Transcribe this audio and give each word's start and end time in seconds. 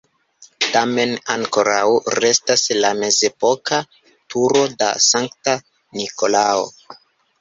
Tamen 0.75 1.11
ankoraŭ 1.33 1.83
restas 2.25 2.63
la 2.85 2.91
mezepoka 3.03 3.83
turo 4.35 4.67
de 4.81 4.89
Sankta 5.13 5.59
Nikolao. 6.03 6.65